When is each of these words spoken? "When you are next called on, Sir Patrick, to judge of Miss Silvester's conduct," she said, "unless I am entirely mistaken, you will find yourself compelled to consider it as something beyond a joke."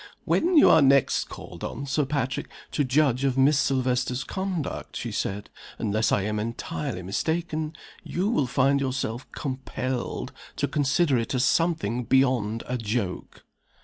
"When 0.25 0.57
you 0.57 0.67
are 0.67 0.81
next 0.81 1.25
called 1.25 1.63
on, 1.63 1.85
Sir 1.85 2.05
Patrick, 2.07 2.49
to 2.71 2.83
judge 2.83 3.23
of 3.23 3.37
Miss 3.37 3.59
Silvester's 3.59 4.23
conduct," 4.23 4.95
she 4.97 5.11
said, 5.11 5.51
"unless 5.77 6.11
I 6.11 6.23
am 6.23 6.39
entirely 6.39 7.03
mistaken, 7.03 7.75
you 8.03 8.27
will 8.27 8.47
find 8.47 8.81
yourself 8.81 9.31
compelled 9.31 10.31
to 10.55 10.67
consider 10.67 11.19
it 11.19 11.35
as 11.35 11.45
something 11.45 12.05
beyond 12.05 12.63
a 12.65 12.79
joke." 12.79 13.43